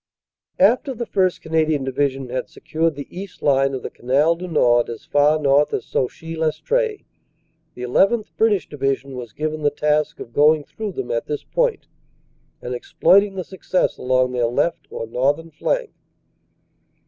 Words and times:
After 0.57 0.95
the 0.95 1.05
1st. 1.05 1.41
Canadian 1.41 1.83
Division 1.83 2.29
had 2.29 2.49
secured 2.49 2.95
the 2.95 3.05
east 3.15 3.43
line 3.43 3.75
of 3.75 3.83
the 3.83 3.91
Canal 3.91 4.33
du 4.35 4.47
Nord 4.47 4.89
as 4.89 5.05
far 5.05 5.37
north 5.37 5.75
as 5.75 5.85
Sauchy 5.85 6.35
Lestree, 6.35 7.05
the 7.75 7.85
1 7.85 8.09
1th. 8.09 8.31
British 8.35 8.67
Division 8.67 9.15
was 9.15 9.31
given 9.31 9.61
the 9.61 9.69
task 9.69 10.19
of 10.19 10.33
going 10.33 10.63
through 10.63 10.93
them 10.93 11.11
at 11.11 11.27
this 11.27 11.43
point 11.43 11.85
and 12.63 12.73
exploiting 12.73 13.35
the 13.35 13.43
success 13.43 13.97
along 13.99 14.31
their 14.31 14.47
left 14.47 14.87
or 14.89 15.05
north 15.05 15.37
ern 15.37 15.51
flank. 15.51 15.91